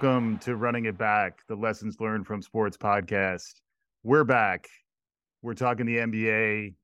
[0.00, 3.54] Welcome to Running It Back, the Lessons Learned from Sports podcast.
[4.04, 4.68] We're back.
[5.42, 6.74] We're talking the NBA.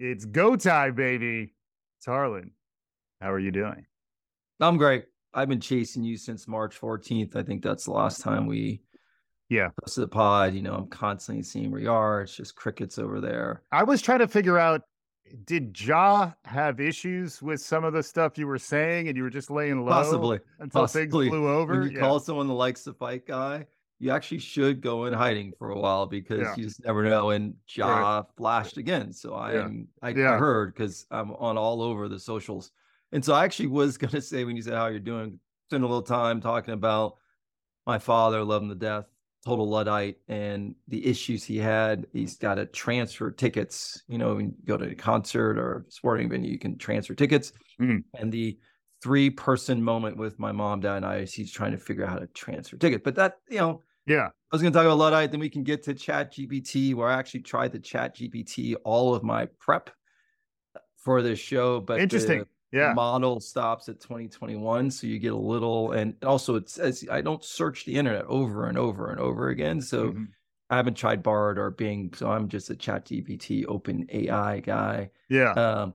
[0.00, 1.54] It's go time, baby.
[1.96, 2.50] It's Tarlin.
[3.20, 3.86] How are you doing?
[4.58, 5.04] I'm great.
[5.32, 7.36] I've been chasing you since March 14th.
[7.36, 8.82] I think that's the last time we
[9.48, 10.52] yeah posted the pod.
[10.52, 12.22] You know, I'm constantly seeing where you are.
[12.22, 13.62] It's just crickets over there.
[13.70, 14.82] I was trying to figure out
[15.44, 19.30] did Ja have issues with some of the stuff you were saying and you were
[19.30, 21.26] just laying low possibly until possibly.
[21.26, 21.74] things flew over?
[21.74, 22.00] When you yeah.
[22.00, 23.66] call someone the likes to fight guy,
[23.98, 26.56] you actually should go in hiding for a while because Yeah.
[26.56, 27.30] you just never know.
[27.30, 28.24] And Ja Right.
[28.36, 29.12] flashed again.
[29.12, 29.64] So I Yeah.
[29.64, 32.72] am I, heard because I'm on all over the socials.
[33.12, 35.86] And so I actually was gonna say when you said how you're doing, spend a
[35.86, 37.18] little time talking about
[37.86, 39.06] my father, love him to death,
[39.44, 42.06] total Luddite, and the issues he had.
[42.12, 44.02] He's got to transfer tickets.
[44.08, 47.52] You know, when you go to a concert or sporting venue, you can transfer tickets.
[47.80, 48.04] Mhm.
[48.18, 48.58] And the
[49.02, 52.18] three person moment with my mom, dad, and I he's trying to figure out how
[52.18, 53.02] to transfer tickets.
[53.02, 54.26] But that, you know, yeah.
[54.26, 57.08] I was going to talk about Luddite, then we can get to Chat GPT, where
[57.08, 59.90] I actually tried to Chat GPT all of my prep
[60.96, 61.80] for this show.
[61.80, 62.44] But the- Interesting.
[62.72, 62.92] Yeah.
[62.94, 67.44] model stops at 2021 so you get a little and also it says i don't
[67.44, 70.28] search the internet over and over and over again so Mhm.
[70.70, 75.10] i haven't tried bard or bing so i'm just a chat gpt open ai guy
[75.28, 75.52] Yeah.
[75.52, 75.94] um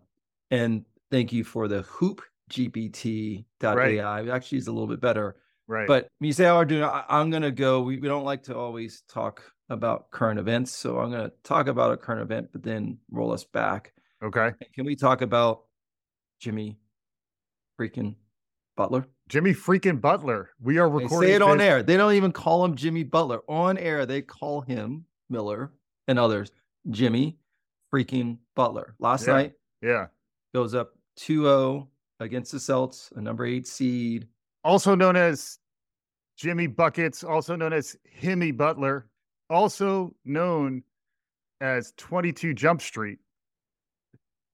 [0.51, 5.35] and thank you for the hoop gpt.ai it actually is a little bit better
[5.67, 5.87] right.
[5.87, 8.43] but when you say we're doing I, i'm going to go we, we don't like
[8.43, 12.49] to always talk about current events so i'm going to talk about a current event
[12.51, 14.51] but then roll us back okay.
[14.73, 15.61] can we talk about
[16.39, 16.77] Jimmy
[17.79, 18.15] freaking
[18.77, 19.05] Butler?
[19.29, 20.49] Jimmy freaking Butler.
[20.61, 21.29] We are They recording.
[21.29, 21.83] say it on this- air.
[21.83, 23.41] They don't even call him Jimmy Butler.
[23.49, 25.71] On air, they call him Miller
[26.07, 26.51] and others
[26.89, 27.39] Jimmy
[27.93, 28.95] freaking Butler.
[28.99, 29.33] Last Yeah.
[29.33, 30.07] night Yeah.
[30.53, 34.27] goes up 2-0 against the Celts, a number eight seed.
[34.63, 35.59] Also known as
[36.37, 39.09] Jimmy Buckets, also known as Himmy Butler,
[39.49, 40.83] also known
[41.61, 43.19] as 22 Jump Street.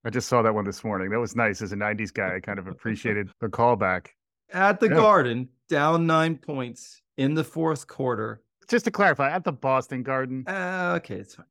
[0.03, 1.09] I just saw that one this morning.
[1.11, 1.61] That was nice.
[1.61, 4.07] As a 90s guy, I kind of appreciated the callback.
[4.51, 4.95] At the Yeah.
[4.95, 8.41] Garden, down nine points in the fourth quarter.
[8.67, 11.45] Just to clarify, at the Boston Garden, Uh, okay, it's fine.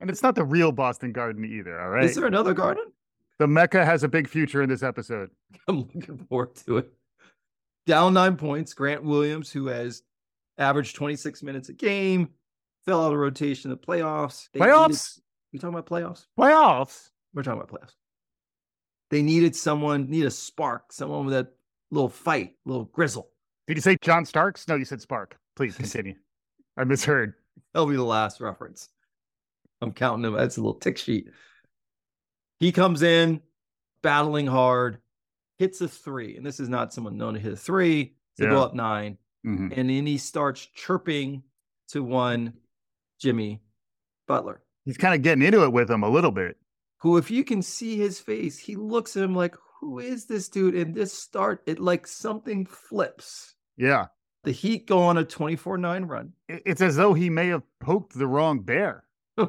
[0.00, 1.80] and it's not the real Boston Garden either.
[1.80, 2.04] All right.
[2.04, 2.84] Is there another garden?
[3.38, 5.30] the Mecca has a big future in this episode.
[5.68, 6.92] I'm looking forward to it.
[7.86, 8.72] Down nine points.
[8.74, 10.02] Grant Williams, who has
[10.58, 12.30] averaged 26 minutes a game,
[12.86, 14.48] fell out of rotation in the playoffs.
[14.52, 15.20] They needed- Playoffs?
[15.52, 16.26] we talking about playoffs?
[16.38, 17.10] Playoffs?
[17.36, 17.94] We're talking about playoffs.
[19.10, 21.52] They needed someone, need a spark, someone with that
[21.90, 23.28] little fight, little grizzle.
[23.66, 24.66] Did you say John Starks?
[24.66, 25.36] No, you said Spark.
[25.54, 26.14] Please continue.
[26.76, 27.34] I misheard.
[27.72, 28.88] That'll be the last reference.
[29.82, 30.34] I'm counting them.
[30.34, 31.28] That's a little tick sheet.
[32.58, 33.42] He comes in
[34.02, 34.98] battling hard,
[35.58, 38.14] hits a three, and this is not someone known to hit a three.
[38.38, 39.16] To go up nine.
[39.46, 39.72] Mhm.
[39.76, 41.42] and then he starts chirping
[41.88, 42.52] to one
[43.20, 43.62] Jimmy
[44.26, 46.58] Butler, He's kind of getting into it with him a little bit.
[47.06, 50.48] Who, if you can see his face, he looks at him like, "Who is this
[50.48, 53.54] dude?" And this start, it like something flips.
[53.76, 54.06] Yeah.
[54.42, 56.32] The Heat go on a 24-9 run.
[56.48, 59.04] It's as though he may have poked the wrong bear.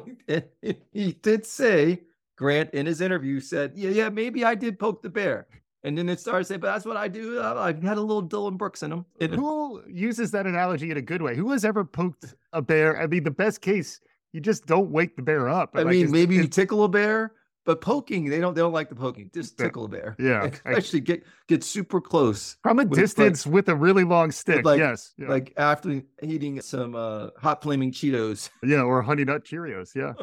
[0.92, 2.02] He did say,
[2.36, 5.48] Grant in his interview said, "Yeah, yeah, maybe I did poke the bear."
[5.82, 7.40] And then it started saying, "But that's what I do.
[7.40, 10.96] I I had a little Dillon Brooks in him." And- Who uses that analogy in
[10.96, 11.34] a good way?
[11.34, 13.00] Who has ever poked a bear?
[13.02, 13.98] I mean, the best case,
[14.32, 15.70] you just don't wake the bear up.
[15.74, 17.32] I Like, mean, maybe you tickle a bear,
[17.68, 19.30] but poking, they don't they don't like the poking.
[19.34, 20.16] Just tickle a bear.
[20.18, 22.56] Yeah, Actually get get super close.
[22.62, 24.64] from a with, like- distance with a really long stick.
[24.64, 25.12] like- yes.
[25.18, 25.28] Yeah.
[25.28, 28.48] Like after eating some uh hot flaming Cheetos.
[28.62, 28.80] yeah.
[28.80, 29.94] Or honey nut Cheerios.
[29.94, 30.14] Yeah.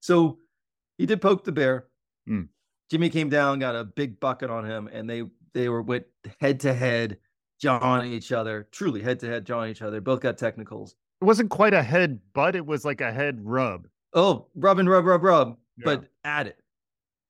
[0.00, 0.36] So
[0.98, 1.86] he did poke the bear.
[2.28, 2.48] Mm.
[2.90, 5.22] Jimmy came down, got a big bucket on him, and they
[5.54, 6.04] they were went
[6.38, 7.16] head to head,
[7.58, 10.02] jawing each other, truly head to head, jawing each other.
[10.02, 10.94] Both got technicals.
[11.22, 12.54] It wasn't quite a head butt.
[12.54, 13.88] It was like a head rub.
[14.12, 15.84] Oh, rub and rub, rub, rub, Yeah.
[15.84, 16.58] but at it.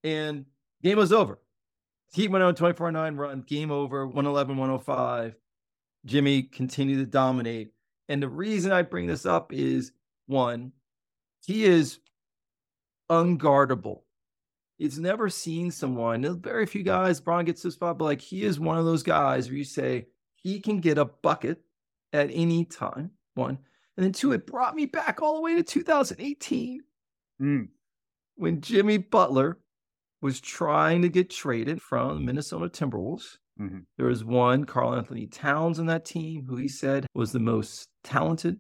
[0.03, 0.45] And
[0.83, 1.39] game was over.
[2.13, 5.35] Heat went on 24 9 run, game over, 111, 105.
[6.05, 7.73] Jimmy continued to dominate.
[8.09, 9.93] And the reason I bring this up is
[10.27, 10.73] one,
[11.45, 11.99] he is
[13.11, 14.01] unguardable.
[14.79, 18.43] He's never seen someone, there's very few guys, Braun gets this spot, but like he
[18.45, 21.61] is one of those guys where you say he can get a bucket
[22.13, 23.13] at any time.
[23.35, 23.59] One.
[23.97, 26.83] And then two, it brought me back all the way to 2018
[27.43, 27.67] Mm.
[28.37, 29.59] When Jimmy Butler
[30.21, 33.39] was trying to get traded from the Minnesota Timberwolves.
[33.61, 33.87] Mhm.
[33.97, 38.59] There was one, Karl-Anthony Towns on that team, who he said was the most talented.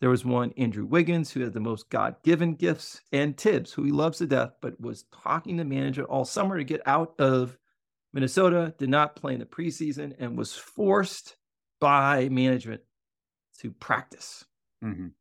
[0.00, 3.82] There was one, Andrew Wiggins, who had the most God given gifts, and Thibs, who
[3.82, 7.58] he loves to death, but was talking to manager all summer to get out of
[8.12, 11.36] Minnesota, did not play in the preseason, and was forced
[11.80, 12.82] by management
[13.58, 14.44] to practice.
[14.84, 15.14] Mhm.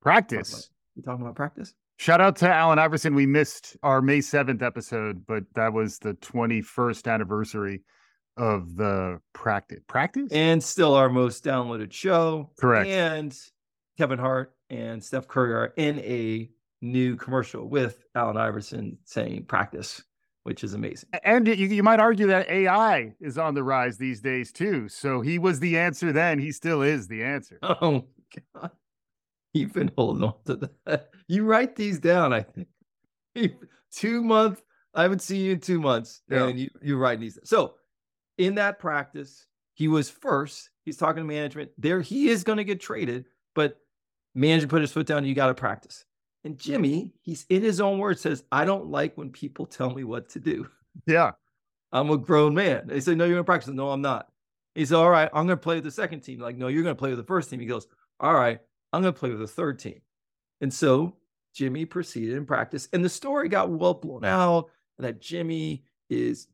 [0.00, 0.70] Practice.
[0.94, 1.74] You talking about practice?
[1.98, 3.14] Shout out to Allen Iverson.
[3.14, 7.82] We missed our May 7th episode, but that was the 21st anniversary
[8.36, 9.80] of the practice.
[9.86, 10.30] Practice?
[10.30, 12.50] And still our most downloaded show.
[12.58, 12.88] Correct.
[12.88, 13.36] And
[13.96, 16.50] Kevin Hart and Steph Curry are in a
[16.82, 20.02] new commercial with Allen Iverson saying practice,
[20.42, 21.08] which is amazing.
[21.24, 24.88] And you, you might argue that AI is on the rise these days too.
[24.88, 26.38] So he was the answer then.
[26.38, 27.58] He still is the answer.
[27.80, 28.04] Oh
[28.54, 28.70] God.
[29.56, 31.10] You've been holding on to that.
[31.28, 32.68] You write these down, I think.
[33.90, 34.62] two months.
[34.94, 36.22] I haven't seen you in two months.
[36.30, 36.46] Yeah.
[36.46, 37.36] And you, you're writing these.
[37.42, 37.74] So
[38.38, 40.70] in that practice, he was first.
[40.84, 41.70] He's talking to management.
[41.78, 43.24] There he is going to get traded,
[43.56, 43.80] but
[44.36, 45.24] manager put his foot down.
[45.24, 46.04] You got to practice.
[46.44, 50.04] And Jimmy, he's in his own words, says, I don't like when people tell me
[50.04, 50.68] what to do.
[51.04, 51.32] Yeah.
[51.92, 52.86] I'm a grown man.
[52.86, 53.72] They say, No, you're going to practice.
[53.72, 54.28] No, I'm not.
[54.74, 56.38] He said, All right, I'm going to play with the second team.
[56.38, 57.58] Like, no, you're going to play with the first team.
[57.58, 57.86] He goes,
[58.20, 58.60] All right,
[58.96, 60.00] I'm going to play with the third team.
[60.62, 61.16] And so
[61.54, 62.88] Jimmy proceeded in practice.
[62.94, 66.48] And the story got well blown out that Jimmy is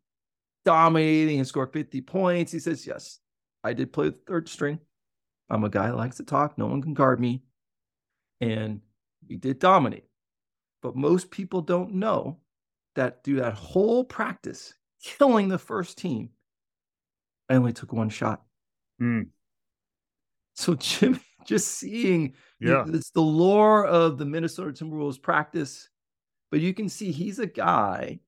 [0.65, 2.51] dominating and scored 50 points.
[2.51, 3.21] He says, Yes,
[3.63, 4.81] I did play the third string.
[5.49, 6.59] I'm a guy that likes to talk.
[6.59, 7.45] No one can guard me.
[8.41, 8.81] And
[9.29, 10.07] we did dominate.
[10.83, 12.39] But most people don't know
[12.97, 16.31] that through that whole practice, killing the first team,
[17.49, 18.43] I only took one shot.
[19.01, 19.29] Mm.
[20.55, 22.85] So Jim, just seeing Yeah.
[22.89, 25.89] it's the lore of the Minnesota Timberwolves practice,
[26.51, 28.21] but you can see he's a guy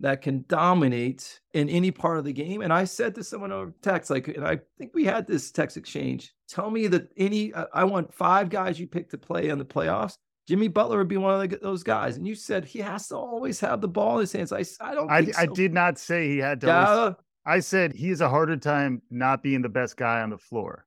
[0.00, 2.60] that can dominate in any part of the game.
[2.62, 5.76] And I said to someone over text, like, and I think we had this text
[5.76, 6.34] exchange.
[6.48, 10.16] Tell me that any, I want five guys you pick to play in the playoffs.
[10.48, 12.16] Jimmy Butler would be one of the, those guys.
[12.16, 14.52] And you said he has to always have the ball in his hands.
[14.52, 15.54] I, I don't I, think I so.
[15.54, 16.72] did not say he had to.
[16.74, 17.14] always-
[17.46, 20.84] I said he has a harder time not being the best guy on the floor.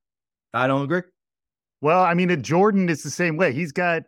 [0.54, 1.02] I don't agree.
[1.86, 3.54] Well, I mean, at Jordan is the same way.
[3.54, 4.02] He's got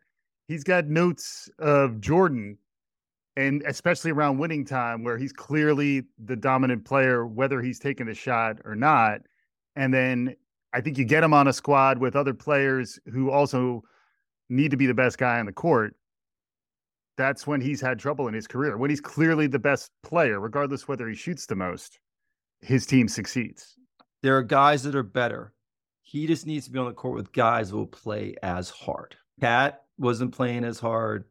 [0.47, 2.57] he's got notes of Jordan,
[3.35, 8.15] and especially around winning time, where he's clearly the dominant player, whether he's taking the
[8.15, 9.21] shot or not.
[9.75, 10.35] And then
[10.73, 13.83] I think you get him on a squad with other players who also
[14.49, 15.93] need to be the best guy on the court.
[17.15, 18.75] That's when he's had trouble in his career.
[18.77, 21.99] When he's clearly the best player, regardless whether he shoots the most,
[22.59, 23.75] his team succeeds.
[24.23, 25.53] There are guys that are better.
[26.07, 29.17] He just needs to be on the court with guys who will play as hard.
[29.41, 31.25] KAT wasn't playing as hard.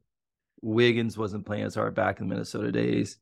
[0.61, 3.17] Wiggins wasn't playing as hard back in the Minnesota days.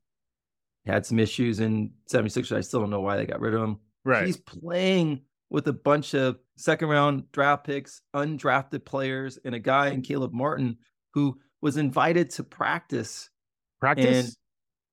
[0.85, 2.57] Had some issues in 76ers.
[2.57, 3.79] I still don't know why they got rid of him.
[4.05, 4.27] Right.
[4.27, 9.91] He's playing with a bunch of second round draft picks, undrafted players, and a guy
[9.91, 10.77] in Caleb Martin
[11.13, 13.31] who was invited to practice
[13.79, 14.37] Practice.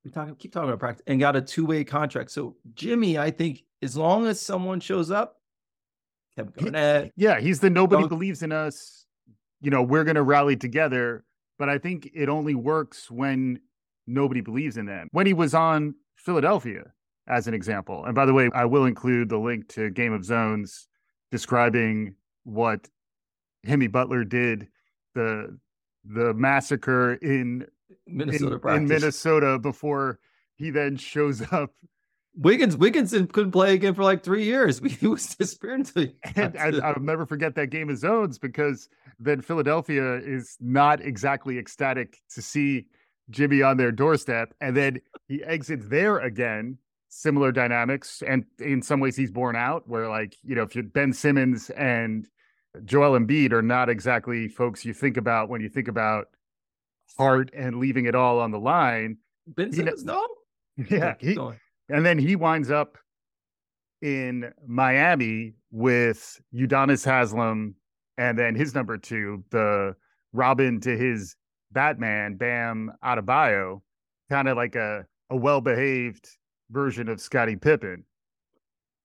[0.06, 2.30] we talk, keep talking about practice and got a two-way contract.
[2.30, 5.41] So Jimmy, I think as long as someone shows up,
[6.36, 9.06] Kevin He- Garnett, Yeah, he's the nobody believes in us.
[9.62, 11.24] You know, we're going to rally together.
[11.60, 13.60] But I think it only works when
[14.08, 15.10] nobody believes in them.
[15.12, 16.92] When he was on Philadelphia,
[17.28, 18.04] as an example.
[18.06, 20.88] And by the way, I will include the link to Game of Zones
[21.32, 22.90] describing what
[23.66, 24.68] Himmy Butler did,
[25.16, 25.58] the
[26.04, 27.68] the massacre in
[28.08, 30.20] Minnesota in, in Minnesota before
[30.56, 31.72] he then shows up.
[32.36, 34.80] Wiggins, Wiggins couldn't play again for like three years.
[35.00, 38.88] He was disappearing until And I, I'll never forget that game of zones because
[39.20, 42.88] then Philadelphia is not exactly ecstatic to see
[43.30, 44.54] Jimmy on their doorstep.
[44.62, 46.78] And then he exits there again.
[47.10, 48.24] Similar dynamics.
[48.26, 51.70] And in some ways, he's born out where, like, you know, if you're Ben Simmons
[51.72, 52.26] and
[52.86, 56.28] Joel Embiid are not exactly folks you think about when you think about
[57.18, 59.18] heart and leaving it all on the line.
[59.46, 60.26] Ben you know- Simmons, no.
[60.90, 61.14] Yeah.
[61.16, 61.60] Keep He, going.
[61.92, 62.98] And then he winds up
[64.02, 67.76] in Miami with Udonis Haslem
[68.18, 69.96] and then his number two, the
[70.32, 71.36] Robin to his
[71.72, 73.82] Batman, Bam Adebayo,
[74.30, 76.28] kind of like a, a well-behaved
[76.70, 78.04] version of Scottie Pippen.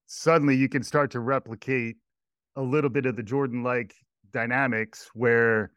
[0.07, 1.97] Suddenly you can start to replicate
[2.55, 3.95] a little bit of the Jordan-like
[4.33, 5.73] dynamics where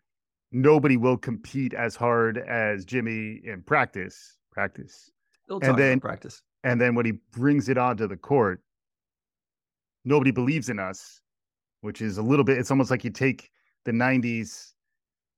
[0.51, 4.38] nobody will compete as hard as Jimmy in practice.
[4.51, 5.12] Practice.
[5.46, 6.44] Still and then- practice.
[6.63, 8.62] And then when he brings it onto the court,
[10.04, 11.22] nobody believes in us,
[11.82, 13.50] which is a little bit, it's almost like you take
[13.86, 14.74] the 90s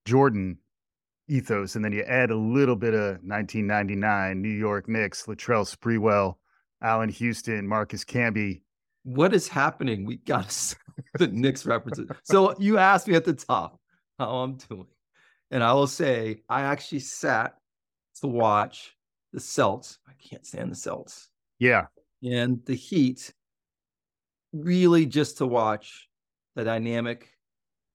[0.06, 0.58] Jordan
[1.28, 6.36] ethos and then you add a little bit of 1999 New York Knicks, Latrell Sprewell,
[6.82, 8.62] Allan Houston, Marcus Camby.
[9.04, 10.06] What is happening?
[10.06, 10.75] We got
[11.20, 12.10] the Knicks references.
[12.24, 13.80] So you asked me at the top
[14.20, 14.88] how I'm doing.
[15.51, 17.56] And I will say, I actually sat
[18.22, 18.96] to watch
[19.32, 20.00] the Celts.
[20.08, 21.30] I can't stand the Celts.
[21.60, 21.88] Yeah.
[22.24, 23.34] and the Heat
[24.54, 26.10] really just to watch
[26.56, 27.30] the dynamic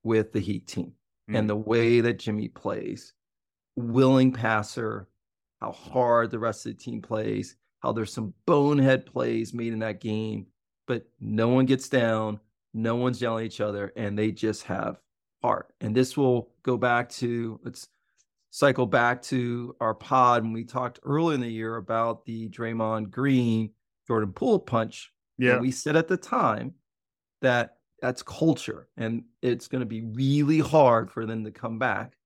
[0.02, 0.93] with the Heat team
[1.31, 1.38] mm.
[1.38, 3.12] and the way that Jimmy plays,
[3.76, 5.09] willing passer,
[5.61, 9.81] how hard the rest of the team plays, how there's some bonehead plays made in
[9.81, 10.47] that game,
[10.87, 12.40] but no one gets down,
[12.75, 15.00] no one's yelling at each other, and they just have
[15.43, 15.73] heart.
[15.81, 17.88] And this will go back to let's
[18.56, 23.10] cycle back to our pod when we talked earlier in the year about the Draymond
[23.10, 23.68] Green
[24.06, 25.12] Jordan Poole punch.
[25.36, 25.52] Yeah.
[25.52, 26.72] And we said at the time
[27.42, 32.16] that that's culture and it's going to be really hard for them to come back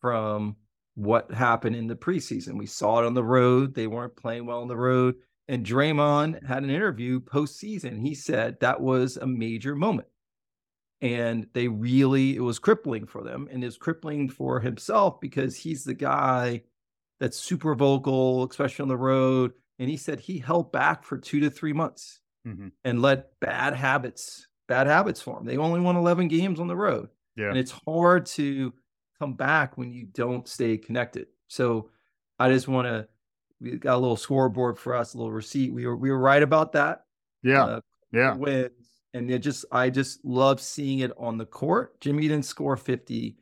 [0.00, 0.56] from
[0.96, 2.58] what happened in the preseason.
[2.58, 3.72] We saw it on the road.
[3.72, 5.14] They weren't playing well on the road.
[5.46, 8.00] And Draymond had an interview postseason.
[8.04, 10.08] He said that was a major moment.
[11.00, 13.48] And they really, it was crippling for them.
[13.50, 16.62] And it's crippling for himself because he's the guy
[17.20, 19.52] that's super vocal, especially on the road.
[19.78, 22.68] And he said he held back for two to three months mm-hmm.
[22.84, 25.44] and let bad habits, bad habits form.
[25.44, 27.08] They only won 11 games on the road.
[27.36, 27.50] Yeah.
[27.50, 28.74] And it's hard to
[29.20, 31.28] come back when you don't stay connected.
[31.46, 31.90] So
[32.38, 33.08] I just want to
[33.60, 35.72] we got a little scoreboard for us, a little receipt.
[35.72, 37.04] We were we were right about that.
[37.42, 37.64] Yeah.
[37.64, 37.80] Uh,
[38.12, 38.34] yeah.
[38.34, 38.87] Wins.
[39.14, 42.00] And it just I just love seeing it on the court.
[42.00, 43.36] Jimmy didn't score 50.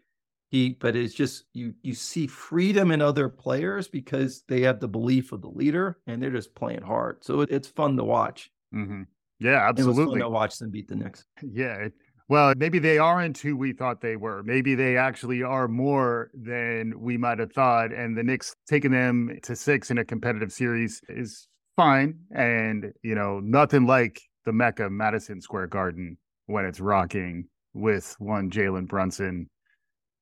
[0.51, 4.89] He but it's just you you see freedom in other players because they have the
[4.89, 7.25] belief of the leader and they're just playing hard.
[7.25, 8.51] So it, it's fun to watch.
[8.75, 9.03] Mm-hmm.
[9.41, 10.03] Yeah, absolutely.
[10.03, 11.25] It was fun to watch them beat the Knicks.
[11.43, 11.93] Yeah, it,
[12.29, 14.43] well, maybe they aren't who we thought they were.
[14.43, 17.93] Maybe they actually are more than we might have thought.
[17.93, 21.47] And the Knicks taking them to six in a competitive series is
[21.77, 22.19] fine.
[22.35, 28.49] And, you know, nothing like the Mecca Madison Square Garden when it's rocking with one
[28.49, 29.51] Jalen Brunson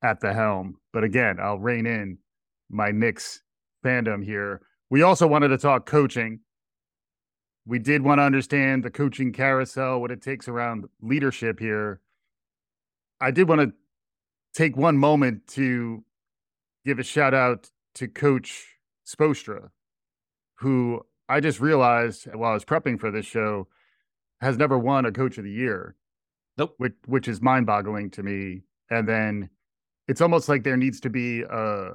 [0.02, 0.78] at the helm.
[0.93, 2.19] But again, I'll rein in
[2.71, 3.43] my Knicks
[3.85, 4.62] fandom here.
[4.90, 6.40] We also wanted to talk coaching.
[7.66, 12.00] We did want to understand the coaching carousel, what it takes around leadership here.
[13.21, 13.73] I did want to
[14.54, 16.02] take one moment to
[16.85, 19.71] give a shout out to Coach Spoelstra,
[20.57, 23.69] who I just realized while I was prepping for this show
[24.41, 25.97] has never won a Coach of the Year.
[26.57, 26.75] Nope.
[26.79, 28.62] Which which is mind boggling to me.
[28.91, 29.50] And then
[30.07, 31.93] it's almost like there needs to be a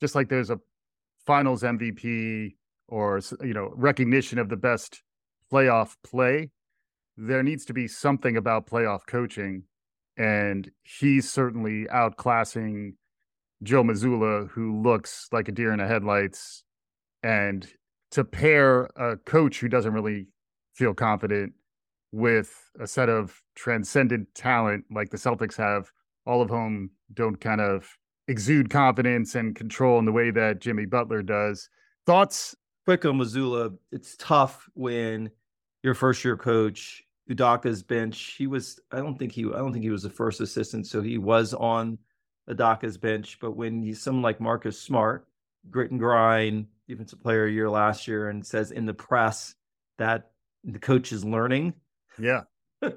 [0.00, 0.58] just like there's a
[1.26, 2.54] Finals MVP
[2.88, 5.02] or you know recognition of the best
[5.52, 6.50] playoff play
[7.16, 9.62] there needs to be something about playoff coaching
[10.16, 12.92] and he's certainly outclassing
[13.62, 16.64] joe Mazzulla, who looks like a deer in the headlights
[17.22, 17.66] and
[18.10, 20.26] to pair a coach who doesn't really
[20.74, 21.52] feel confident
[22.14, 25.90] with a set of transcendent talent like the celtics have
[26.26, 27.96] all of whom don't kind of
[28.28, 31.68] exude confidence and control in the way that jimmy butler does
[32.06, 32.54] thoughts
[32.84, 33.76] quick on Mazzulla.
[33.92, 35.30] it's tough when
[35.82, 38.34] your first year coach Udoka's bench.
[38.36, 41.00] He was I don't think he I don't think he was the first assistant, so
[41.00, 41.98] he was on
[42.48, 43.38] Udoka's bench.
[43.40, 45.26] But when he's someone like Marcus Smart,
[45.70, 49.54] grit and grind, defensive player year last year, and says in the press
[49.98, 50.30] that
[50.64, 51.74] the coach is learning.
[52.18, 52.42] Yeah.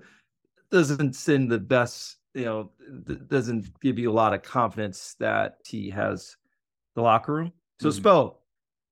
[0.71, 2.71] doesn't send the best, you know,
[3.27, 6.36] doesn't give you a lot of confidence that he has
[6.95, 7.53] the locker room.
[7.79, 7.97] So mm-hmm.
[7.97, 8.41] Spell,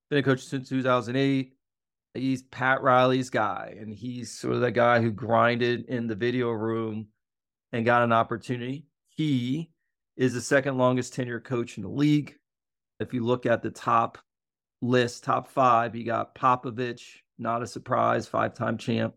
[0.09, 1.53] been a coach since 2008.
[2.13, 6.51] He's Pat Riley's guy, and he's sort of the guy who grinded in the video
[6.51, 7.07] room
[7.73, 8.85] and got an opportunity.
[9.09, 9.71] He
[10.15, 12.37] is the second longest tenure coach in the league.
[13.01, 14.17] If you look at the top
[14.81, 17.03] list, top five, you got Popovich,
[17.37, 19.13] not a surprise, five time champ,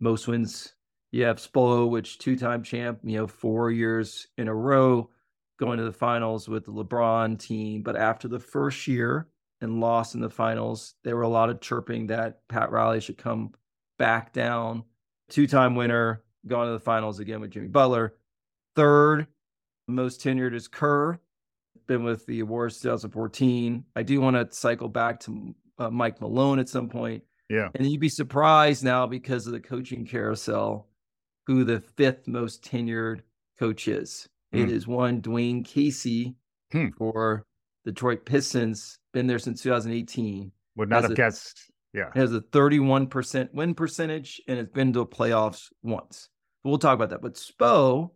[0.00, 0.74] most wins.
[1.12, 5.10] You have Spo, which two time champ, you know, four years in a row
[5.58, 7.82] going to the finals with the LeBron team.
[7.82, 9.28] But after the first year,
[9.64, 10.94] and lost in the finals.
[11.02, 13.52] There were a lot of chirping that Pat Riley should come
[13.98, 14.84] back down.
[15.28, 18.14] Two time winner, going to the finals again with Jimmy Butler.
[18.76, 19.26] Third
[19.88, 21.18] most tenured is Kerr,
[21.86, 23.84] been with the Warriors 2014.
[23.96, 27.22] I do want to cycle back to uh, Mike Malone at some point.
[27.48, 27.68] Yeah.
[27.74, 30.88] And you'd be surprised now because of the coaching carousel
[31.46, 33.20] who the fifth most tenured
[33.58, 34.26] coach is.
[34.54, 34.60] Mm.
[34.60, 34.74] It hmm.
[34.74, 36.36] is one Dwane Casey
[36.72, 36.88] hmm.
[36.96, 37.44] for
[37.84, 40.50] Detroit Pistons, been there since 2018.
[40.76, 41.70] Would not have a, guessed.
[41.92, 42.10] Yeah.
[42.14, 46.28] Has a 31% win percentage and it's been to the playoffs once.
[46.62, 47.22] But we'll talk about that.
[47.22, 48.10] But Spo,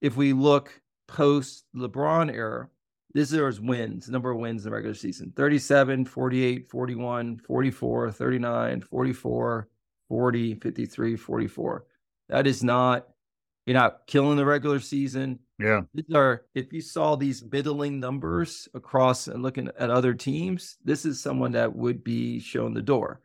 [0.00, 2.68] if we look post LeBron era,
[3.14, 8.10] this is his wins, number of wins in the regular season 37, 48, 41, 44,
[8.10, 9.68] 39, 44,
[10.08, 11.84] 40, 53, 44.
[12.28, 13.08] That is not,
[13.66, 15.38] you're not killing the regular season.
[15.58, 15.82] Yeah.
[15.94, 21.04] These are, if you saw these middling numbers across and looking at other teams, this
[21.04, 23.20] is someone that would be shown the door.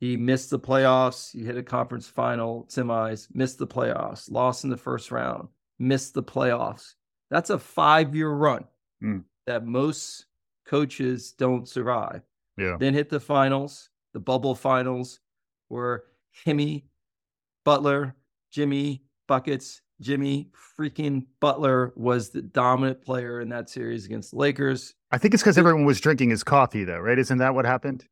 [0.00, 1.32] He missed the playoffs.
[1.32, 5.48] He hit a conference final, semis, missed the playoffs, lost in the first round,
[5.78, 6.94] missed the playoffs.
[7.30, 8.64] That's a five year run
[9.04, 9.24] Mm.
[9.46, 10.26] That most
[10.66, 12.22] coaches don't survive.
[12.56, 12.76] Yeah.
[12.78, 15.20] Then hit the finals, the bubble finals,
[15.68, 16.04] where
[16.46, 16.84] Himmy,
[17.64, 18.14] Butler,
[18.50, 24.94] Jimmy, Buckets, Jimmy freaking Butler was the dominant player in that series against the Lakers.
[25.10, 27.18] I think it's because everyone was drinking his coffee, though, right?
[27.18, 28.04] Isn't that what happened?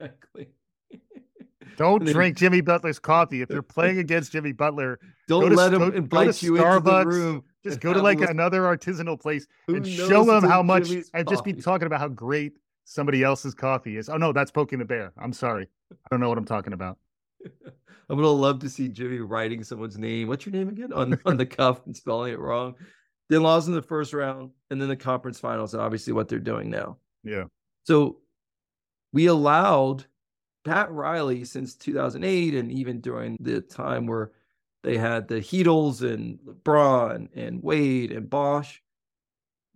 [0.00, 0.48] Exactly.
[1.76, 3.42] Don't then- drink Jimmy Butler's coffee.
[3.42, 6.56] If you're playing against Jimmy Butler, Don't to- let him go- go to invite you
[6.56, 7.44] into the room.
[7.64, 11.44] Just go to like another artisanal place Who and show them how much and just
[11.44, 14.08] be talking about how great somebody else's coffee is.
[14.08, 15.12] Oh no, that's poking the bear.
[15.18, 15.68] I'm sorry.
[15.92, 16.98] I don't know what I'm talking about.
[18.10, 20.28] I would love to see Jimmy writing someone's name.
[20.28, 22.74] What's your name again on on the cuff and spelling it wrong.
[23.28, 26.38] Then lost in the first round, and then the conference finals, and obviously what they're
[26.38, 26.96] doing now.
[27.22, 27.44] Yeah.
[27.84, 28.20] So
[29.12, 30.06] we allowed
[30.64, 34.32] Pat Riley since 2008, and even during the time where
[34.88, 38.82] they had the Heatles and LeBron and Wade and Bosh.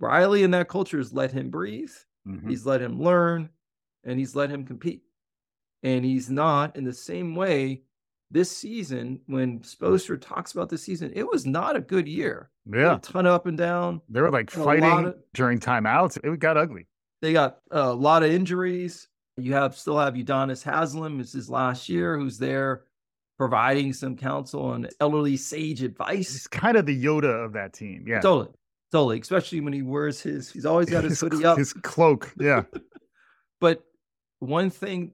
[0.00, 1.92] Riley in that culture has let him breathe.
[2.26, 2.48] Mhm.
[2.48, 3.50] He's let him learn
[4.04, 5.02] and he's let him compete.
[5.82, 7.82] And he's not in the same way
[8.30, 12.48] this season when Sposter talks about this season, it was not a good year.
[12.64, 12.96] Yeah.
[12.96, 14.00] A ton of up and down.
[14.08, 16.18] They were like fighting of- during timeouts.
[16.24, 16.86] It got ugly.
[17.20, 19.08] They got a lot of injuries.
[19.36, 22.84] You have still have Udonis Haslem, it's his last year, who's there
[23.42, 26.30] providing some counsel and elderly sage advice.
[26.30, 28.04] He's kind of the Yoda of that team.
[28.06, 28.20] Yeah.
[28.20, 28.54] Totally.
[28.92, 29.18] Totally.
[29.18, 31.58] Especially when he wears his, he's always got his hoodie up.
[31.58, 32.32] his cloak.
[32.38, 32.62] Yeah.
[33.60, 33.84] But
[34.40, 35.12] one thing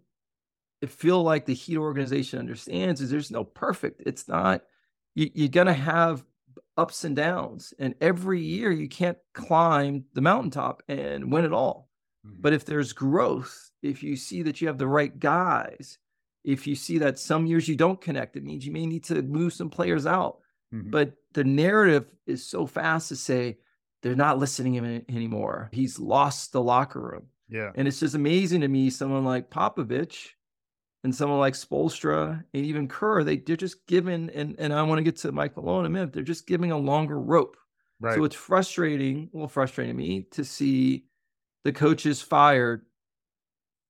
[0.83, 4.03] I feel like the Heat organization understands is there's no perfect.
[4.07, 4.63] It's not,
[5.15, 6.25] you, you're going to have
[6.79, 7.75] ups and downs.
[7.79, 11.91] And every year you can't climb the mountaintop and win it all.
[12.27, 12.37] Mm-hmm.
[12.41, 15.99] But if there's growth, if you see that you have the right guys,
[16.49, 19.21] if you see that some years you don't connect, it means you may need to
[19.23, 20.39] move some players out.
[20.75, 20.91] Mhm.
[20.91, 23.59] But the narrative is so fast to say
[24.03, 25.69] they're not listening to him anymore.
[25.73, 27.27] He's lost the locker room.
[27.51, 27.73] yeah.
[27.75, 30.29] And it's just amazing to me, someone like Popovich
[31.05, 34.99] and someone like Spoelstra and even Kerr, they, they're just giving, and, and I want
[34.99, 37.57] to get to Mike Malone in a minute, they're just giving a longer rope.
[38.01, 38.15] Right.
[38.15, 41.05] So it's frustrating, well, frustrating to me to see
[41.65, 42.87] the coaches fired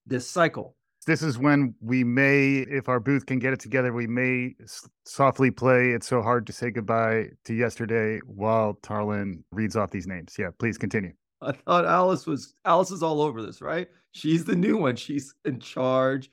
[0.07, 0.77] this cycle.
[1.09, 4.87] This is when we may, if our booth can get it together, we may s-
[5.07, 10.07] softly play It's So Hard to Say Goodbye to Yesterday while Tarlin reads off these
[10.07, 10.37] names.
[10.39, 11.13] Yeah, please continue.
[11.41, 13.89] I thought Alice was Alice is all over this, right?
[14.13, 14.97] She's the new one.
[14.97, 16.31] She's in charge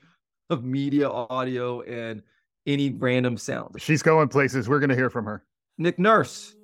[0.50, 2.22] of media, audio, and
[2.66, 3.76] any random sound.
[3.80, 4.68] She's going places.
[4.68, 5.42] We're going to hear from her.
[5.78, 6.54] Nick Nurse,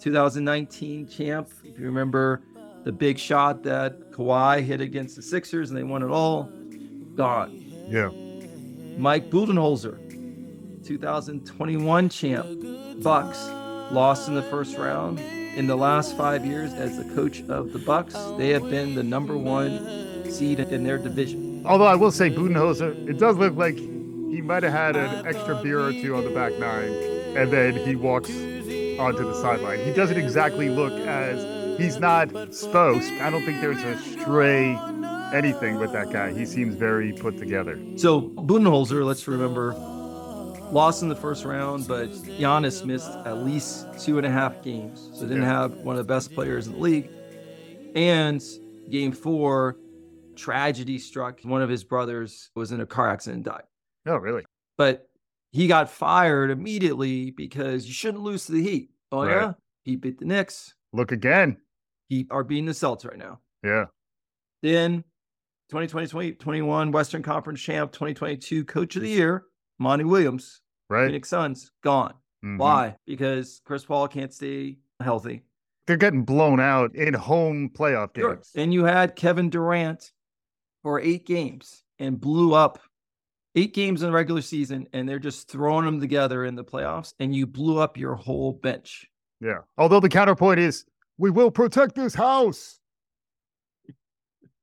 [0.00, 1.50] 2019 champ.
[1.64, 2.42] If you remember
[2.84, 6.50] the big shot that Kawhi hit against the Sixers and they won it all,
[7.20, 7.50] gone.
[7.86, 8.08] Yeah.
[8.96, 9.98] Mike Budenholzer,
[10.86, 12.46] 2021 champ,
[13.02, 13.46] Bucks,
[13.92, 15.20] lost in the first round.
[15.20, 19.02] In the last five years as the coach of the Bucks, they have been the
[19.02, 21.62] number one seed in their division.
[21.66, 25.62] Although I will say, Budenholzer, it does look like he might have had an extra
[25.62, 26.90] beer or two on the back nine,
[27.36, 29.80] and then he walks onto the sideline.
[29.80, 33.12] He doesn't exactly look as he's not supposed.
[33.20, 34.78] I don't think there's a stray
[35.32, 36.32] anything with that guy.
[36.32, 37.78] He seems very put together.
[37.96, 39.72] So Budenholzer, let's remember,
[40.72, 45.10] lost in the first round, but Giannis missed at least two and a half games.
[45.14, 47.10] So didn't have one of the best players in the league.
[47.94, 48.42] And
[48.90, 49.76] game four,
[50.36, 51.40] tragedy struck.
[51.42, 53.64] One of his brothers was in a car accident and died.
[54.06, 54.44] Oh, really?
[54.78, 55.08] But
[55.52, 58.90] he got fired immediately because you shouldn't lose to the Heat.
[59.12, 59.30] Oh, Right.
[59.34, 59.52] yeah?
[59.82, 60.74] He beat the Knicks.
[60.92, 61.56] Look again.
[62.08, 63.40] He are beating the Celtics right now.
[63.64, 63.86] Yeah.
[64.62, 65.04] Then
[65.70, 69.44] 2020, 2021 Western Conference champ, 2022 coach of the year,
[69.78, 71.06] Monty Williams, Right.
[71.06, 72.14] Phoenix Suns, gone.
[72.44, 72.58] Mhm.
[72.58, 72.96] Why?
[73.06, 75.42] Because Chris Paul can't stay healthy.
[75.86, 78.34] They're getting blown out in home playoff Sure.
[78.34, 78.50] games.
[78.56, 80.12] And you had Kevin Durant
[80.82, 82.80] for eight games and blew up
[83.54, 87.14] eight games in the regular season, and they're just throwing them together in the playoffs,
[87.20, 89.06] and you blew up your whole bench.
[89.40, 89.58] Yeah.
[89.78, 90.84] Although the counterpoint is,
[91.18, 92.79] we will protect this house.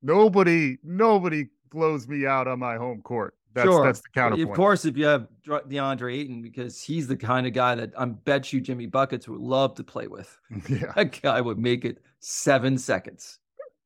[0.02, 3.34] Nobody, nobody blows me out on my home court.
[3.54, 3.86] That's sure.
[3.86, 4.50] that's the counterpoint.
[4.50, 7.92] Of course, if you have Dr- DeAndre Ayton, because he's the kind of guy that
[7.98, 10.38] I bet you Jimmy Buckets would love to play with.
[10.70, 10.92] Yeah.
[10.96, 13.40] That guy would make it seven seconds.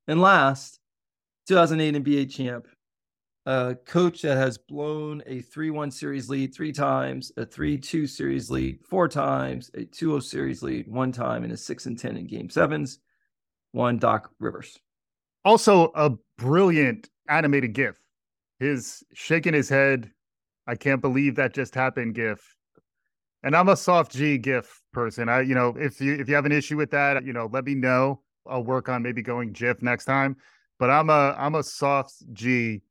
[0.07, 0.79] And last,
[1.47, 2.67] 2008 NBA champ,
[3.45, 8.07] a coach that has blown a 3 1 series lead three times, a 3 2
[8.07, 11.97] series lead four times, a 2 0 series lead one time, and a 6 and
[11.97, 12.99] 10 in game sevens.
[13.71, 14.77] One Doc Rivers.
[15.43, 17.97] Also, a brilliant animated GIF.
[18.59, 20.11] his shaking his head,
[20.67, 22.55] I can't believe that just happened gif.
[23.43, 25.27] And I'm a soft G gif person.
[25.29, 27.65] I, you know, if you if you have an issue with that, you know, let
[27.65, 28.21] me know.
[28.47, 30.35] I'll work on maybe going GIF next time.
[30.77, 32.81] But I'm a I'm a soft G.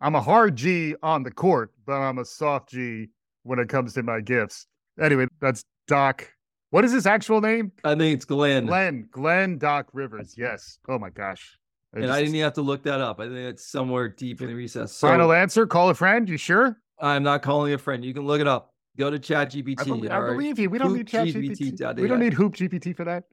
[0.00, 3.08] I'm a hard G on the court, but I'm a soft G
[3.42, 4.66] when it comes to my gifts.
[5.00, 6.26] Anyway, that's Doc.
[6.70, 7.70] What is his actual name?
[7.84, 8.64] I think it's Glenn.
[8.64, 9.08] Glenn.
[9.10, 10.34] Glenn Doc Rivers.
[10.38, 10.78] Yes.
[10.88, 11.58] Oh my gosh.
[11.92, 13.20] And just, I didn't even have to look that up.
[13.20, 14.92] I think it's somewhere deep in the recess.
[14.92, 15.66] So, final answer.
[15.66, 16.28] Call a friend.
[16.28, 16.78] You sure?
[16.98, 18.04] I'm not calling a friend.
[18.04, 18.72] You can look it up.
[18.96, 19.80] Go to Chat GPT.
[19.80, 20.70] I, believe, I believe you.
[20.70, 21.98] We don't need Chat GPT.
[22.00, 23.24] We don't need Hoop GPT for that.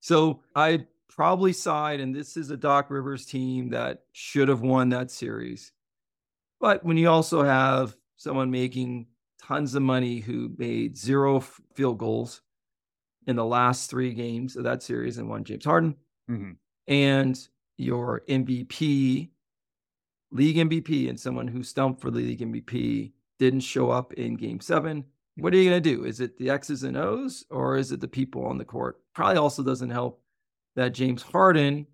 [0.00, 4.90] So I probably side, and this is a Doc Rivers team that should have won
[4.90, 5.72] that series.
[6.60, 9.06] But when you also have someone making
[9.42, 11.40] tons of money who made zero
[11.74, 12.42] field goals
[13.26, 15.96] in the last three games of that series and won James Harden,
[16.30, 16.52] mm-hmm.
[16.86, 17.48] and
[17.78, 19.30] your MVP,
[20.30, 24.60] league MVP, and someone who stumped for the league MVP didn't show up in game
[24.60, 25.04] seven.
[25.36, 26.04] What are you going to do?
[26.04, 29.00] Is it the X's and O's or is it the people on the court?
[29.14, 30.20] Probably also doesn't help
[30.74, 31.86] that James Harden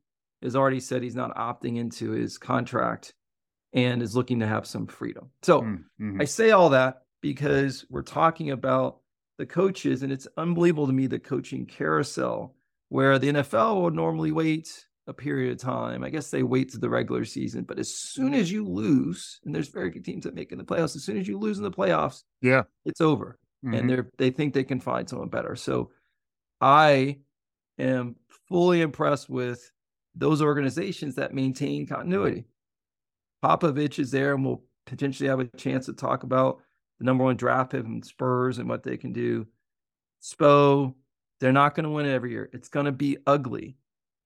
[0.42, 3.14] has already said he's not opting into his contract
[3.75, 5.29] and is looking to have some freedom.
[5.42, 6.20] So mm-hmm.
[6.20, 9.01] I say all that because we're talking about
[9.37, 12.55] the coaches, and it's unbelievable to me the coaching carousel
[12.88, 16.03] where the NFL would normally wait a period of time.
[16.03, 19.55] I guess they wait to the regular season, but as soon as you lose, and
[19.55, 21.64] there's very good teams that make in the playoffs, as soon as you lose in
[21.64, 23.38] the playoffs, yeah, it's over.
[23.64, 23.75] Mm-hmm.
[23.75, 25.57] And they're they think they can find someone better.
[25.57, 25.90] So
[26.61, 27.19] I
[27.79, 28.17] am
[28.49, 29.71] fully impressed with
[30.14, 32.45] those organizations that maintain continuity.
[33.45, 36.62] Popovich is there, and we'll potentially have a chance to talk about
[36.99, 39.47] the number one draft pick and Spurs and what they can do.
[40.23, 40.95] Spo,
[41.40, 42.49] they're not going to win it every year.
[42.53, 43.77] It's going to be ugly,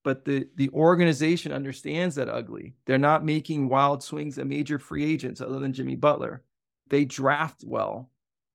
[0.08, 2.72] but the the organization understands that ugly.
[2.86, 6.44] They're not making wild swings at major free agents other than Jimmy Butler.
[6.88, 8.10] They draft well,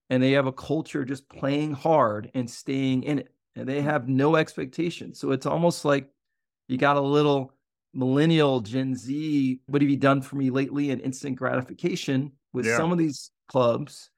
[0.09, 4.09] and they have a culture just playing hard and staying in it and they have
[4.09, 5.19] no expectations.
[5.19, 6.09] So it's almost like
[6.67, 7.53] you got a little
[7.93, 10.89] millennial Gen Z, what have you done for me lately?
[10.89, 12.77] And instant gratification with yeah.
[12.77, 14.09] some of these clubs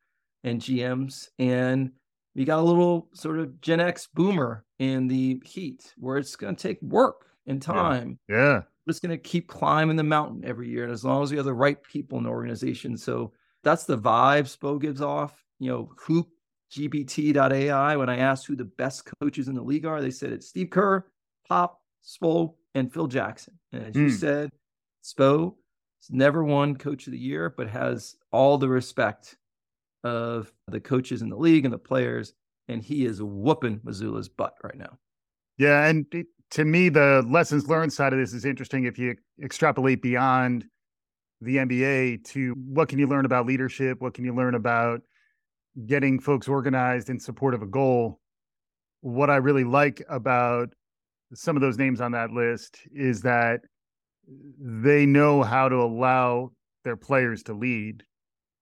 [0.45, 1.27] and GMs.
[1.37, 1.91] And
[2.35, 6.55] you got a little sort of Gen X boomer in the heat where it's going
[6.55, 8.19] to take work and time.
[8.27, 8.35] Yeah.
[8.35, 8.61] yeah.
[8.87, 10.83] It's going to keep climbing the mountain every year.
[10.83, 12.97] And as long as we have the right people in the organization.
[12.97, 13.31] So
[13.63, 15.43] that's the vibe Spo gives off.
[15.59, 16.27] You know, hoop
[16.71, 20.47] GPT.ai, when I asked who the best coaches in the league are, they said it's
[20.47, 21.05] Steve Kerr,
[21.47, 23.57] Pop, Spo, and Phil Jackson.
[23.71, 24.01] And as mm.
[24.01, 24.15] you hmm.
[24.15, 24.49] said,
[25.03, 25.55] Spo
[26.01, 29.37] has never won coach of the year, but has all the respect
[30.05, 32.33] of the coaches in the league and the players.
[32.67, 34.97] And he is whooping Mazzulla's butt right now.
[35.57, 35.85] Yeah.
[35.85, 36.05] And
[36.51, 40.65] to me, the lessons learned side of this is interesting if you extrapolate beyond
[41.41, 44.01] the NBA to what can you learn about leadership?
[44.01, 45.01] What can you learn about
[45.85, 48.19] getting folks organized in support of a goal.
[49.01, 50.73] What I really like about
[51.33, 53.61] some of those names on that list is that
[54.59, 56.51] they know how to allow
[56.83, 58.03] their players to lead.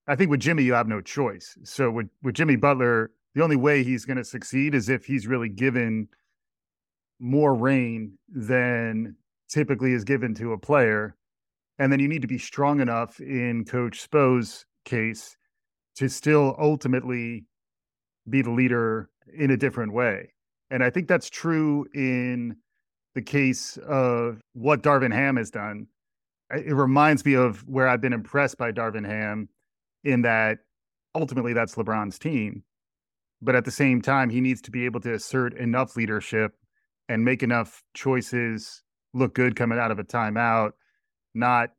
[0.07, 1.57] I think with Jimmy, you have no choice.
[1.63, 5.27] So with, with Jimmy Butler, the only way he's going to succeed is if he's
[5.27, 6.07] really given
[7.19, 9.15] more reign than
[9.49, 11.15] typically is given to a player.
[11.79, 15.37] And then you need to be strong enough in Coach Spo's case
[15.95, 17.45] to still ultimately
[18.29, 20.33] be the leader in a different way.
[20.69, 22.57] And I think that's true in
[23.15, 25.87] the case of what Darvin Ham has done.
[26.51, 29.49] It reminds me of where I've been impressed by Darvin Ham
[30.03, 30.59] in that
[31.15, 32.63] ultimately that's LeBron's team.
[33.41, 36.53] But at the same time, he needs to be able to assert enough leadership
[37.09, 40.71] and make enough choices look good coming out of a timeout,
[41.33, 41.71] not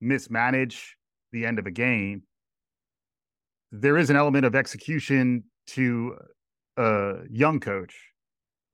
[0.00, 0.96] mismanage
[1.32, 2.22] the end of a game
[3.72, 6.16] there is an element of execution to
[6.76, 7.96] a young coach.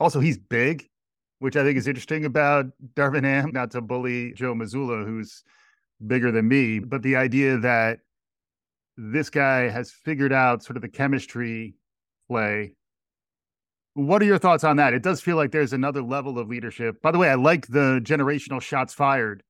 [0.00, 0.88] Also, he's big,
[1.38, 3.52] which I think is interesting about Darvin Ham.
[3.52, 5.44] Not to bully Joe Mazzulla, who's
[6.06, 8.00] bigger than me, but the idea that
[8.98, 11.76] this guy has figured out sort of the chemistry
[12.28, 12.74] play.
[13.94, 14.92] What are your thoughts on that?
[14.92, 17.00] It does feel like there's another level of leadership.
[17.00, 19.44] By the way, I like the generational shots fired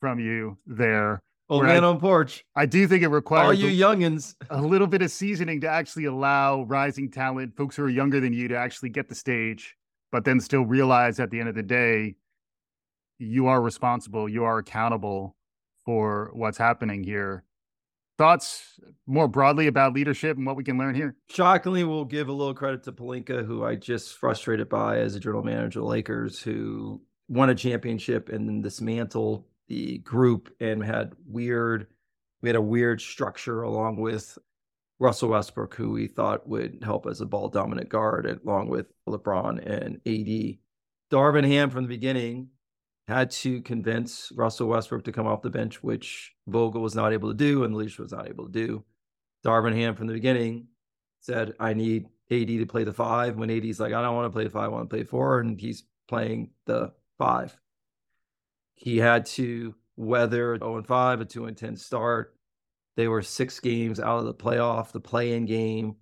[0.00, 1.22] from you there.
[1.48, 2.44] Old man I, on porch.
[2.56, 6.04] I do think it requires all you youngins a little bit of seasoning to actually
[6.04, 9.76] allow rising talent, folks who are younger than you, to actually get the stage,
[10.12, 12.14] but then still realize at the end of the day,
[13.18, 15.36] you are responsible, you are accountable
[15.84, 17.44] for what's happening here.
[18.16, 21.16] Thoughts more broadly about leadership and what we can learn here?
[21.28, 25.20] Shockingly, we'll give a little credit to Pelinka, who I just frustrated by as a
[25.20, 30.84] general manager of the Lakers, who won a championship and then dismantled the group and
[30.84, 31.88] had weird
[32.44, 34.36] we had a weird structure along with
[34.98, 39.64] Russell Westbrook, who we thought would help as a ball dominant guard, along with LeBron
[39.64, 40.58] and AD.
[41.10, 42.50] Darvin Ham from the beginning
[43.06, 47.28] had to convince Russell Westbrook to come off the bench, which Vogel was not able
[47.28, 48.84] to do and Leash was not able to do.
[49.44, 50.68] Darvin Ham from the beginning
[51.20, 53.36] said, I need AD to play the five.
[53.36, 55.40] When AD's like, I don't want to play the five, I want to play four.
[55.40, 57.56] And he's playing the five.
[58.74, 62.34] He had to weather 0 and 5, a 2 and 10 start.
[62.96, 65.96] They were six games out of the playoff, the play in game,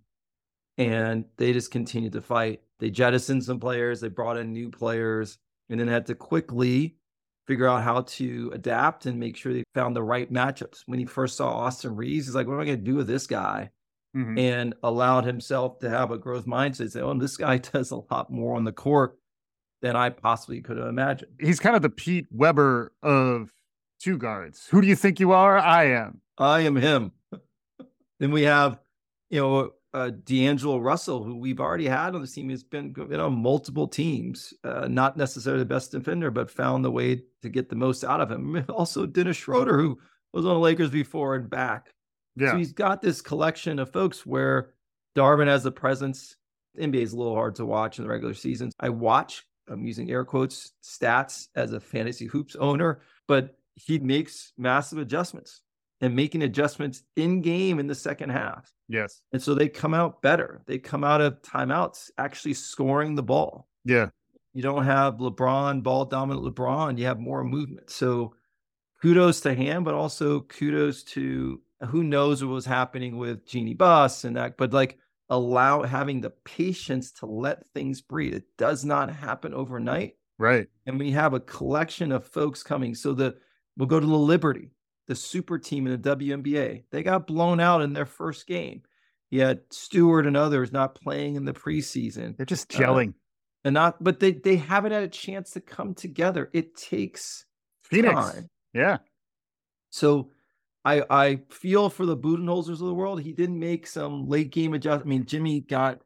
[0.79, 2.61] and they just continued to fight.
[2.79, 5.39] They jettisoned some players, they brought in new players,
[5.73, 6.97] and then had to quickly
[7.47, 10.83] figure out how to adapt and make sure they found the right matchups.
[10.85, 13.07] When he first saw Austin Reaves, he's like, what am I going to do with
[13.07, 13.71] this guy?
[14.15, 14.39] Mm-hmm.
[14.39, 16.91] And allowed himself to have a growth mindset.
[16.91, 19.17] Say, oh, this guy does a lot more on the court
[19.81, 21.33] than I possibly could have imagined.
[21.41, 23.51] He's kind of the Pete Weber of
[23.99, 24.69] two guards.
[24.71, 25.59] Who do you think you are?
[25.59, 26.21] I am.
[26.37, 27.13] I am him.
[28.21, 28.79] then we have,
[29.31, 32.49] you know, uh, D'Angelo Russell, who we've already had on the team.
[32.49, 36.91] He's been you know multiple teams, uh, not necessarily the best defender, but found the
[36.91, 38.65] way to get the most out of him.
[38.71, 39.99] Also, Dennis Schroeder, who
[40.33, 41.93] was on the Lakers before and back.
[42.37, 42.53] Yeah.
[42.53, 44.71] So he's got this collection of folks where
[45.15, 46.37] Darvin has the presence.
[46.75, 48.71] The NBA is a little hard to watch in the regular season.
[48.81, 54.53] I watch, I'm using air quotes, stats as a fantasy hoops owner, but he makes
[54.57, 55.61] massive adjustments
[56.03, 58.71] and making adjustments in game in the second half.
[58.89, 59.23] Yes.
[59.33, 60.63] And so they come out better.
[60.67, 63.69] They come out of timeouts actually scoring the ball.
[63.85, 64.09] Yeah.
[64.53, 66.99] You don't have LeBron, ball dominant LeBron.
[66.99, 67.89] You have more movement.
[67.89, 68.35] So
[69.01, 74.25] kudos to him, but also kudos to who knows what was happening with Jeanie Buss
[74.25, 74.99] and that, but like
[75.31, 78.35] allow having the patience to let things breathe.
[78.35, 80.17] It does not happen overnight.
[80.39, 80.67] Right.
[80.87, 82.95] And we have a collection of folks coming.
[82.95, 83.37] So the
[83.77, 84.73] we'll go to the Liberty
[85.13, 86.85] the super team in the WNBA.
[86.91, 88.83] They got blown out in their first game.
[89.31, 92.35] Yet Stewart and others not playing in the preseason.
[92.37, 93.11] They're just gelling.
[93.11, 96.51] Uh, and not but they they haven't had a chance to come together.
[96.55, 97.45] It takes
[97.83, 98.15] Phoenix.
[98.15, 98.49] Time.
[98.73, 98.99] Yeah.
[99.91, 100.31] So
[100.85, 103.21] I I feel for the Budenholzers of the world.
[103.21, 105.07] He didn't make some late game adjustment.
[105.07, 106.01] I mean, Jimmy got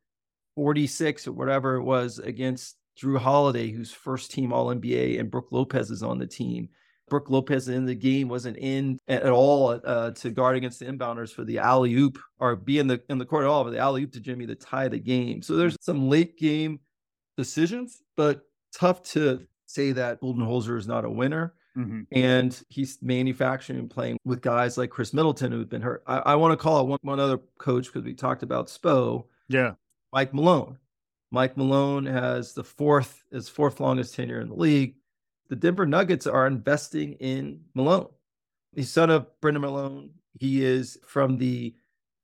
[0.57, 5.49] 46 or whatever it was against Jrue Holiday, who's first team All NBA, and Brook
[5.53, 6.71] Lopez is on the team.
[7.09, 11.33] Brook Lopez in the game wasn't in at all uh, to guard against the inbounders
[11.33, 13.79] for the alley oop or be in the in the court at all, but the
[13.79, 15.42] alley oop to Jimmy to tie the game.
[15.42, 16.81] So there's some late game
[17.37, 18.42] decisions, but
[18.75, 21.55] tough to say that Budenholzer is not a winner.
[21.77, 22.03] Mm-hmm.
[22.12, 26.03] And he's manufacturing and playing with guys like Khris Middleton who've been hurt.
[26.07, 29.27] I, I want to call out one, one other coach because we talked about Spo.
[29.49, 29.73] Yeah.
[30.12, 30.79] Mike Malone.
[31.31, 34.95] Mike Malone has the fourth, is fourth longest tenure in the league
[35.49, 38.09] the Denver Nuggets are investing in Malone.
[38.75, 40.11] He's son of Brendan Malone.
[40.39, 41.75] He is from the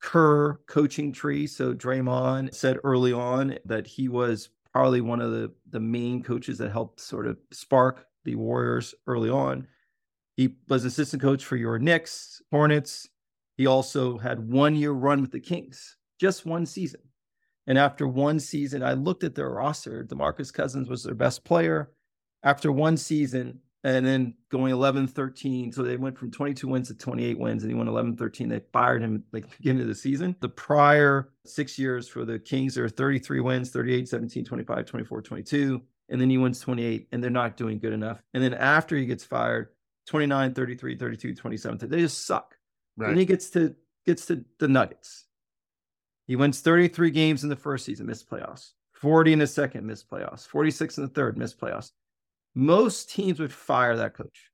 [0.00, 1.46] Kerr coaching tree.
[1.46, 6.58] So Draymond said early on that he was probably one of the, the main coaches
[6.58, 9.66] that helped sort of spark the Warriors early on.
[10.36, 13.08] He was assistant coach for your Knicks, Hornets.
[13.56, 17.00] He also had one year run with the Kings, just one season.
[17.66, 20.04] And after one season, I looked at their roster.
[20.04, 21.92] DeMarcus Cousins was their best player
[22.42, 26.94] after one season and then going 11 13 so they went from 22 wins to
[26.94, 29.94] 28 wins and he went 11 13 they fired him like the beginning of the
[29.94, 30.36] season.
[30.40, 35.82] The prior six years for the kings are 33 wins 38 17 25 24 22
[36.08, 38.22] and then he wins 28 and they're not doing good enough.
[38.34, 39.68] And then after he gets fired
[40.06, 42.56] 29 33 32 27 they just suck.
[42.96, 43.10] Right.
[43.10, 43.74] and he gets to
[44.04, 45.26] gets to the nuggets.
[46.26, 48.72] He wins 33 games in the first season missed playoffs.
[48.92, 50.46] 40 in the second missed playoffs.
[50.46, 51.90] 46 in the third missed playoffs
[52.54, 54.50] most teams would fire that coach.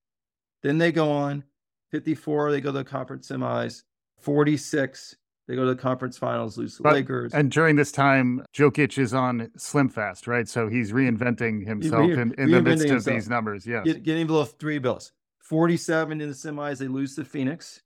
[0.63, 1.45] Then they go on
[1.91, 3.83] 54, they go to the conference semis,
[4.21, 7.33] 46, they go to the conference finals, lose to the Lakers.
[7.33, 10.47] And during this time, Jokic is on Slim Fast, right?
[10.47, 13.17] So he's reinventing himself re- in, in the midst of himself.
[13.17, 13.67] these numbers.
[13.67, 13.83] Yeah.
[13.83, 15.13] Get, getting below three bills.
[15.41, 17.81] 47 in the semis, they lose to Phoenix.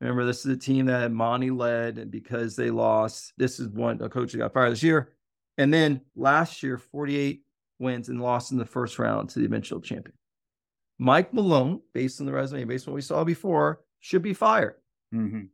[0.00, 4.00] Remember, this is a team that Monty led, and because they lost, this is one
[4.00, 5.12] a coach that got fired this year.
[5.58, 7.42] And then last year, 48
[7.84, 10.16] wins and lost in the first round to the eventual champion.
[10.98, 14.74] Mike Malone, based on the resume, based on what we saw before, should be fired.
[15.14, 15.44] Mm-hmm.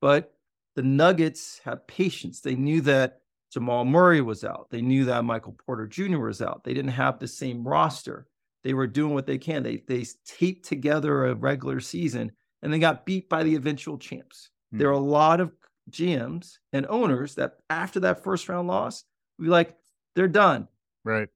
[0.00, 0.34] But
[0.74, 2.40] the Nuggets have patience.
[2.40, 3.20] They knew that
[3.52, 4.68] Jamal Murray was out.
[4.70, 6.18] They knew that Michael Porter Jr.
[6.18, 6.64] was out.
[6.64, 8.26] They didn't have the same roster.
[8.64, 9.62] They were doing what they can.
[9.62, 14.50] They they taped together a regular season and they got beat by the eventual champs.
[14.68, 14.78] Mm-hmm.
[14.78, 15.52] There are a lot of
[15.90, 19.04] GMs and owners that after that first round loss,
[19.38, 19.76] we like,
[20.14, 20.68] they're done.
[21.04, 21.28] Right.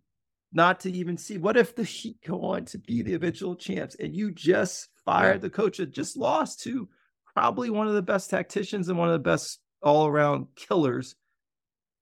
[0.52, 3.94] Not to even see what if the Heat go on to be the eventual champs
[3.94, 6.88] and you just fired the coach that just lost to
[7.34, 11.14] probably one of the best tacticians and one of the best all around killers,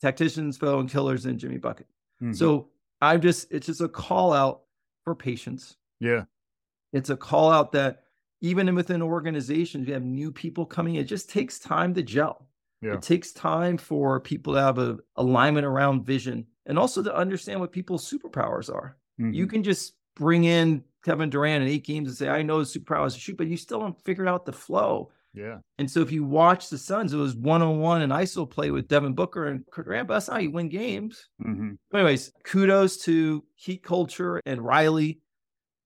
[0.01, 1.93] tacticians, fellow and killers in Jimmy Buckets.
[2.21, 2.33] Mm-hmm.
[2.33, 2.71] So
[3.01, 4.63] I'm just, it's just a call out
[5.05, 5.77] for patience.
[6.01, 6.25] Yeah.
[6.93, 8.03] It's a call out that
[8.41, 10.97] even within organizations, you have new people coming.
[10.97, 12.49] It just takes time to gel.
[12.83, 12.95] Yeah.
[12.95, 17.61] It takes time for people to have a alignment around vision and also to understand
[17.61, 18.97] what people's superpowers are.
[19.21, 19.35] Mm-hmm.
[19.35, 22.75] You can just bring in Kevin Durant in eight games and say, I know his
[22.75, 25.11] superpowers to shoot, but you still don't figure out the flow.
[25.35, 25.59] Yeah.
[25.79, 28.71] And so if you watch the Suns, it was one on one and ISO play
[28.71, 31.29] with Devin Booker and Durant, but that's how you win games.
[31.43, 31.73] Mm-hmm.
[31.95, 35.21] Anyways, kudos to Heat Culture and Riley.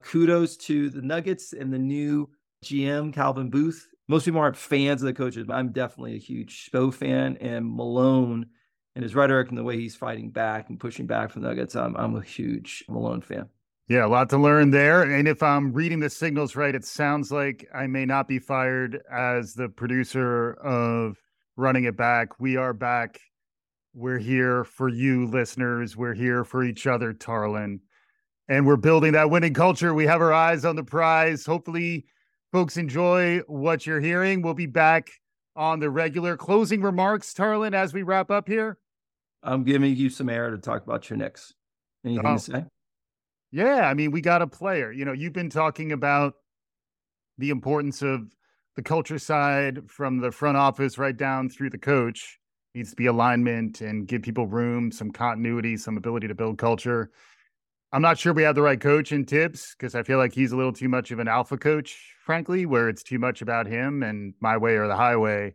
[0.03, 2.29] Kudos to the Nuggets and the new
[2.65, 3.87] GM, Calvin Booth.
[4.09, 7.39] Most people aren't fans of the coaches, but I'm definitely a huge Spo fan.
[7.41, 8.47] And Malone
[8.95, 11.97] and his rhetoric and the way he's fighting back and pushing back the Nuggets, I'm,
[11.97, 13.49] I'm a huge Malone fan.
[13.89, 15.03] Yeah, a lot to learn there.
[15.03, 19.01] And if I'm reading the signals right, it sounds like I may not be fired
[19.13, 21.19] as the producer of
[21.57, 22.41] Running It Back.
[22.41, 23.21] We are back.
[23.93, 25.97] We're here for you, listeners.
[25.97, 27.81] We're here for each other, Tarlin.
[28.49, 29.95] And we're building that winning culture.
[29.95, 31.45] We have our eyes on the prize.
[31.47, 32.07] Hopefully,
[32.55, 34.41] folks enjoy what you're hearing.
[34.41, 35.11] We'll be back
[35.57, 38.79] on the regular closing remarks, Tarlin, as we wrap up here.
[39.43, 41.53] I'm giving you some air to talk about your Knicks.
[42.05, 42.35] Anything oh.
[42.35, 42.65] to say?
[43.51, 44.93] Yeah, I mean, we got a player.
[44.93, 46.35] You know, you've been talking about
[47.39, 48.33] the importance of
[48.77, 52.39] the culture side from the front office right down through the coach.
[52.73, 57.11] Needs to be alignment and give people room, some continuity, some ability to build culture.
[57.95, 60.51] I'm not sure we have the right coach in Thibs because I feel like he's
[60.51, 64.03] a little too much of an alpha coach, frankly, where it's too much about him
[64.03, 65.55] and my way or the highway.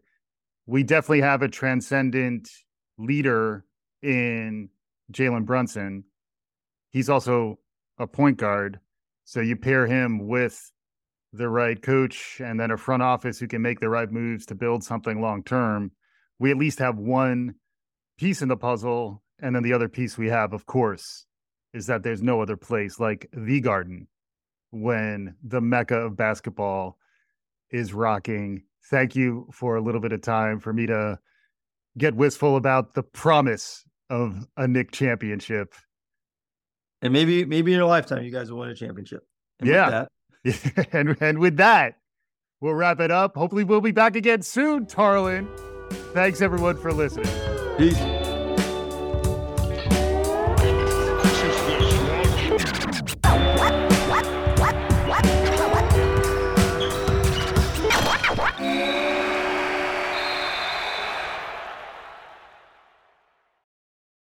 [0.65, 2.47] We definitely have a transcendent
[2.97, 3.65] leader
[4.02, 4.69] in
[5.12, 6.06] Jalen Brunson.
[6.91, 7.60] He's also
[7.97, 8.80] a point guard.
[9.25, 10.71] So you pair him with
[11.34, 14.56] the right coach and then a front office who can make the right moves to
[14.56, 15.91] build something long term.
[16.39, 17.56] We at least have one
[18.17, 19.23] piece in the puzzle.
[19.41, 21.25] And then the other piece we have, of course,
[21.73, 24.08] is that there's no other place like the garden
[24.71, 26.97] when the mecca of basketball
[27.71, 28.63] is rocking.
[28.89, 31.19] Thank you for a little bit of time for me to
[31.97, 35.73] get wistful about the promise of a Knick championship
[37.01, 39.25] and maybe maybe in your lifetime you guys will win a championship.
[39.60, 40.05] And yeah,
[40.91, 41.97] and and with that,
[42.62, 43.36] we'll wrap it up.
[43.36, 45.47] Hopefully, we'll be back again soon, Tarlin.
[46.13, 47.29] Thanks everyone for listening.
[47.77, 48.18] Peace.